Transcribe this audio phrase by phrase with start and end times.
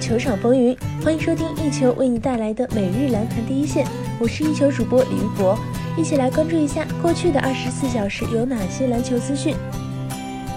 [0.00, 3.86] 球场风云，欢迎收听一球为你带来的每日篮坛第一线。
[4.18, 5.56] 我是一球主播李玉博，
[5.94, 9.54] 一起来关注一下过去的二十四小时有哪些篮球资讯。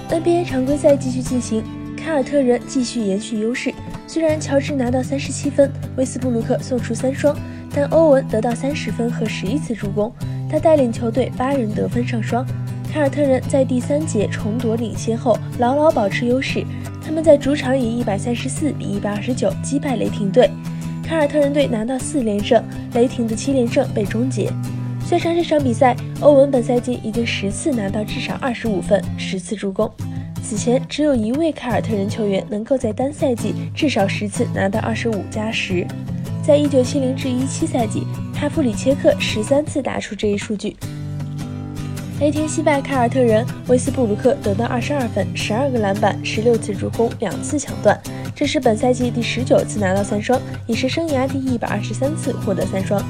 [0.10, 1.62] NBA 常规赛继续进行，
[1.98, 3.74] 凯尔特人继续延续优势。
[4.08, 7.36] 虽然乔治拿到三十七分，威斯布鲁克送出三双，
[7.76, 10.12] 但欧文得到三十分和十一次助攻，
[10.50, 12.46] 他带领球队八人得分上双。
[12.94, 16.64] 凯尔特人在第三节重夺领先后，牢牢保持优势。
[17.06, 20.50] 他们在主场以一百三十四比一百二十九击败雷霆队，
[21.04, 24.50] 凯尔特人队拿到四连胜，雷霆的七连胜被终结。
[25.06, 29.92] 算上这场比赛，欧文本赛季已经十次拿到至少二十五分、十次助攻。
[30.42, 35.86] 此前只有一位凯尔特人球员能够在单赛季至少十次拿到二十五加十，
[36.42, 40.76] 在一九七零至一七赛季，哈弗里切克十三次打出这一数据。
[42.20, 48.00] 雷霆惜败凯尔特人，威斯布鲁克得到二十二分、十二个篮板、十六次助攻、两次抢断，
[48.34, 53.04] 这是本赛季第十九次拿到三双，也是生涯第一百二十三次获得三双。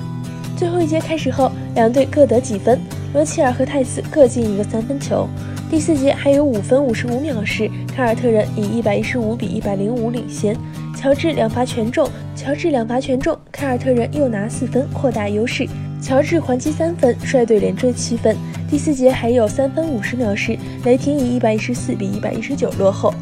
[0.58, 2.80] 最后一节开始后，两队各得几分，
[3.14, 5.28] 罗齐尔和泰斯各进一个三分球。
[5.70, 10.56] 第四节还有五分五十五秒时，凯尔特人以一百一十五比一百零五领先，
[11.04, 15.68] 乔治两罚全中，乔治两罚全中，凯尔特人又拿四分扩大优势，
[16.02, 18.38] 乔治还击三分，率队连追七分。
[18.70, 23.14] 第四节还有三分五十秒时，雷霆以一百一十四比一百一十九落后，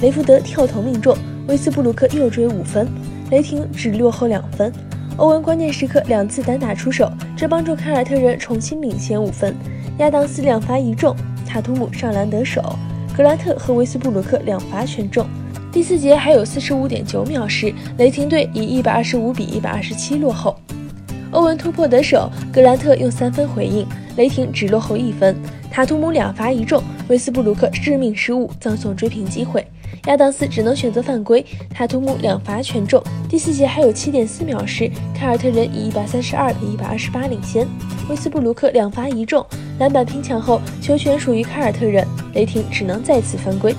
[0.00, 1.16] 雷福德跳投命中，
[1.46, 2.88] 威斯布鲁克又追五分，
[3.30, 4.72] 雷霆只落后两分。
[5.16, 9.54] 欧文关键时刻两次单打出手，这帮助凯尔特人重新领先五分。
[9.98, 11.14] 亚当斯两罚一中，
[11.46, 12.76] 塔图姆上篮得手，
[13.16, 15.24] 格兰特和威斯布鲁克两罚全中。
[15.78, 20.58] 第四节还有四十五点九秒时，雷霆队以一百二十五比一百二十七落后。
[21.30, 25.36] 欧文突破得手，格兰特用三分回应，雷霆只落后一分。
[25.70, 29.64] 塔图姆两罚一中，威斯布鲁克致命失误，葬送追平机会。
[30.06, 33.00] 亚当斯只能选择犯规，塔图姆两罚全中。
[33.28, 37.64] 第四节还有七点四秒时，凯尔特人以一百三十二比一百二十八领先。
[38.10, 39.46] 威斯布鲁克两罚一中，
[39.78, 43.72] 篮板拼抢后，球权属于凯尔特人，雷霆只能再次犯规。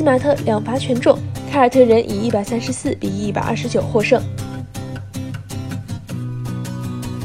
[0.00, 1.14] 斯马特两罚全中，
[1.52, 4.18] 凯尔特人以一百三十四比一百二十九获胜。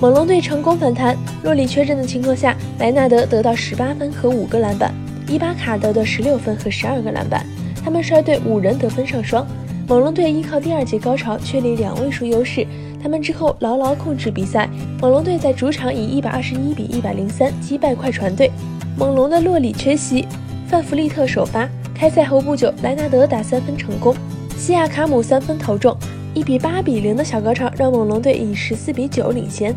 [0.02, 4.94] 猛龙队成功反弹，洛里缺阵的情况下，莱纳德得到十八分和五个篮板，
[5.26, 7.46] 伊巴卡得到十六分和十二个篮板，
[7.82, 9.48] 他们率队五人得分上双。
[9.88, 12.68] 猛龙队依靠第二节高潮确立两位数优势，
[13.02, 14.70] 他们之后牢牢控制比赛。
[15.00, 18.52] 猛龙队在主场以一百二十一比一百零三击败快船队。
[18.98, 20.28] 猛龙的洛里缺席，
[20.68, 21.70] 范弗利特首发。
[21.96, 24.14] 开赛后不久，莱纳德打三分成功，
[24.58, 25.96] 西亚卡姆三分投中。
[26.34, 29.74] 一比八比零的小高潮让猛龙队以十四比九领先，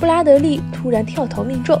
[0.00, 1.80] 布拉德利突然跳投命中，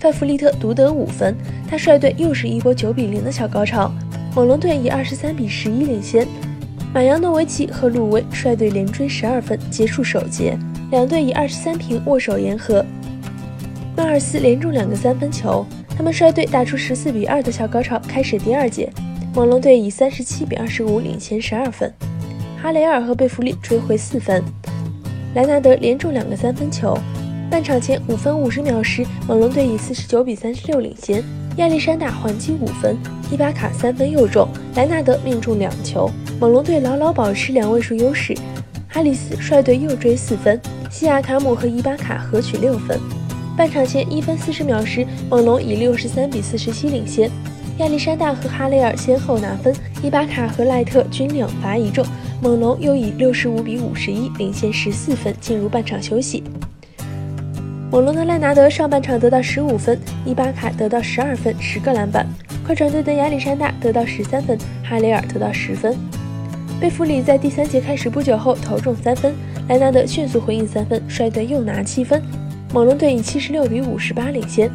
[0.00, 1.36] 范弗利特独得五分，
[1.68, 3.92] 他率队又是一波九比零的小高潮，
[4.34, 6.26] 猛龙队以二十三比十一领先，
[6.94, 10.56] 马扬诺维奇和鲁威率队连追十二分结束首节，
[10.90, 12.82] 两队以二十三平握手言和，
[13.94, 18.90] 迈尔斯连中两个三分球，他们率队打出十四比二的小高潮开始第二节，
[19.36, 21.92] 猛龙队以三十七比二十五领先十二分。
[22.56, 24.42] 哈雷尔和贝弗利追回四分，
[25.34, 26.96] 莱纳德连中两个三分球。
[27.50, 31.22] 半场前五分五十秒时，猛龙队以四十九比三十六领先。
[31.58, 32.96] 亚历山大还击五分，
[33.30, 36.10] 伊巴卡三分又中，莱纳德命中两球。
[36.40, 38.34] 猛龙队牢牢保持两位数优势。
[38.88, 40.58] 哈里斯率队又追四分，
[40.90, 42.98] 西亚卡姆和伊巴卡合取六分。
[43.54, 47.30] 半场前一分四十秒时，猛龙以六十三比四十七领先。
[47.78, 52.04] 亚历山大和哈雷尔先后拿分，伊巴卡和赖特均两罚一中。
[52.40, 56.42] 猛龙又以六十五比五十一领先十四分，进入半场休息。
[57.90, 62.26] 猛龙的赖纳德上半场得到十五分，伊巴卡得到十二分，十个篮板。
[62.64, 65.94] 快船队的亚历山大得到十三分，哈雷尔得到十分。
[66.80, 69.34] 贝弗里在第三节开始不久后投中三分，
[69.68, 72.22] 莱纳德迅速回应三分，率队又拿七分。
[72.72, 74.70] 猛龙队以七十六比五十八领先。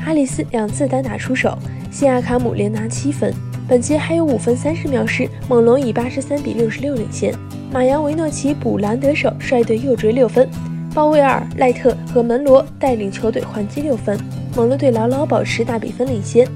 [0.00, 1.56] 哈里斯两次单打出手，
[1.92, 3.32] 西亚卡姆连拿七分。
[3.68, 7.34] 本节还有五分三十秒时，猛龙以八十三比六十六领先。
[7.70, 10.48] 马扬维诺奇补篮得手，率队又追六分。
[10.94, 14.18] 鲍威尔、赖特和门罗带领球队还击六分，
[14.56, 16.48] 猛龙队牢牢保持大比分领先。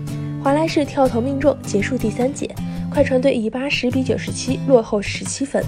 [0.43, 2.51] 华莱士跳投命中，结束第三节。
[2.91, 5.63] 快船队以八十比九十七落后十七分。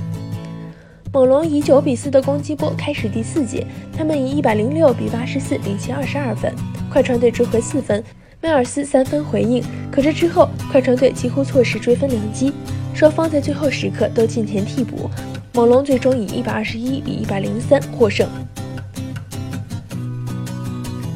[1.12, 3.66] 猛龙以九比四的攻击波开始第四节，
[3.96, 6.52] 他们以一百零六比八十四领先二十二分。
[6.90, 8.02] 快船队追回四分。
[8.40, 12.52] 迈尔斯三分回应，可这之后快船队几乎错失追分良机，
[12.94, 15.10] 双方在最后时刻都进前替补，
[15.54, 18.28] 猛龙最终以一百二十一比一百零三获胜。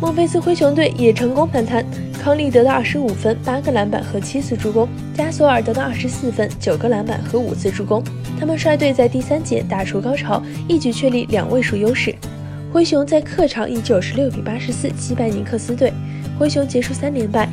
[0.00, 1.86] 孟菲斯灰熊队也成功反弹，
[2.20, 8.02] 康利得到二十五分、八个篮板和七次助攻，加索尔得到二十四分、九个篮板和五次助攻。
[8.36, 12.12] 他们率队在第三节打出高潮，一举确立两位数优势。
[12.72, 15.92] 灰熊在客场以九十六比八十四击败尼克斯队，
[16.38, 17.48] 灰熊结束三连败，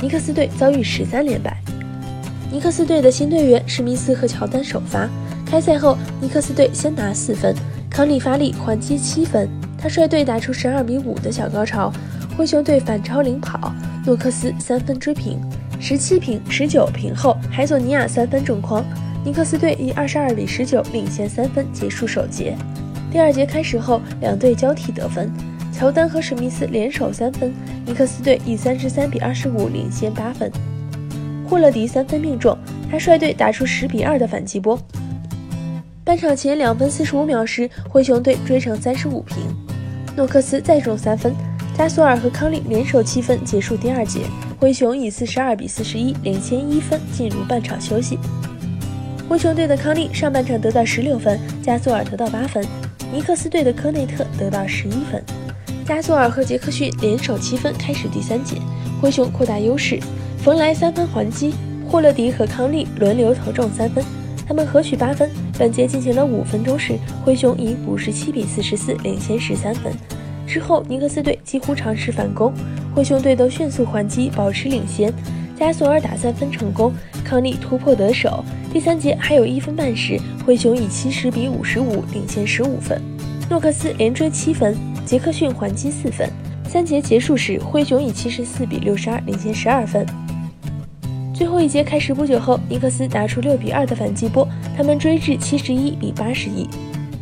[0.00, 1.56] 尼克斯队遭遇十三连败。
[2.52, 5.08] 尼克斯队的新队员史密斯和乔丹首发。
[5.46, 7.54] 开赛后，尼克斯队先拿四分，
[7.88, 9.48] 康利发力还击七分，
[9.78, 11.92] 他率队打出十二比五的小高潮。
[12.36, 13.72] 灰熊队反超领跑，
[14.04, 15.38] 诺克斯三分追平，
[15.80, 18.84] 十七平、十九平后，海佐尼亚三分重框，
[19.24, 22.56] 尼克斯队以二十二比十九领先三分结束首节。
[23.12, 25.32] 第二节开始后，两队交替得分，
[25.76, 27.52] 乔丹和史密斯联手三分，
[27.84, 30.50] 尼克斯队以三十三比二十五领先八分。
[31.50, 32.56] 霍勒迪三分命中，
[32.88, 34.78] 他率队打出十比二的反击波。
[36.04, 39.36] 半场前两分四十五秒时，灰熊队追成三十五平，
[40.16, 41.34] 诺克斯再中三分。
[41.76, 44.20] 加索尔和康利联手七分结束第二节，
[44.60, 48.16] 灰熊以四十二比四十一领先一分进入半场休息。
[49.28, 52.64] 灰熊队的康利上半场得到十六分，加索尔得到八分，
[53.12, 55.20] 尼克斯队的科内特得到十一分。
[55.86, 58.56] 加索尔和杰克逊联手七分开始第三节，
[59.02, 60.00] 灰熊扩大优势，
[60.38, 61.52] 冯莱三分还击，
[61.86, 64.02] 霍勒迪和康利轮流投中三分，
[64.48, 65.30] 他们合取八分。
[65.58, 69.92] 本节进行了五分钟时，灰熊以五十七比四十四领先十三分。
[70.46, 72.50] 之后，尼克斯队几乎尝试反攻，
[72.94, 75.12] 灰熊队都迅速还击，保持领先。
[75.54, 78.42] 加索尔打三分成功，康利突破得手。
[78.72, 83.00] 第三节还有一分半时，灰熊以七十比五十五领先十五分。
[83.50, 86.28] 诺克斯连追七分，杰克逊还击四分。
[86.66, 90.04] 三节结束时，灰熊以七十四比六十二领先十二分。
[91.32, 96.68] 最后一节开始不久后，尼克斯打出六比二的反击波，他们追至七十一比八十一。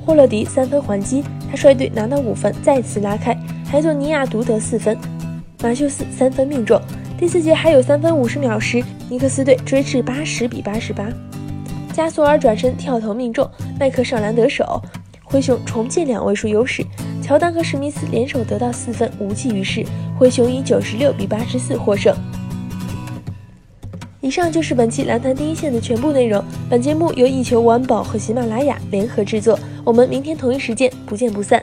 [0.05, 3.37] 霍勒迪三分还击，他率队拿到五分，再次拉开。
[3.67, 4.96] 海佐尼亚独得四分，
[5.62, 6.81] 马修斯三分命中。
[7.19, 11.08] 第四节还有三分五十秒时，尼克斯队追至八十比八十八。
[11.93, 14.82] 加索尔转身跳投命中，麦克上篮得手，
[15.23, 16.85] 灰熊重建两位数优势。
[17.23, 19.85] 乔丹和史密斯联手得到四分，无济于事。
[20.19, 22.15] 灰熊以九十六比八十四获胜。
[24.21, 26.45] 以上就是本期篮坛第一线的全部内容。
[26.69, 29.59] 本节目由一球晚宝和喜马拉雅联合制作。
[29.85, 31.63] 我们明天同一时间不见不散。